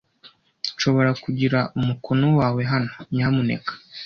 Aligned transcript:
Nshobora 0.75 1.11
kugira 1.23 1.59
umukono 1.79 2.27
wawe 2.39 2.61
hano, 2.71 2.93
nyamuneka? 3.13 3.71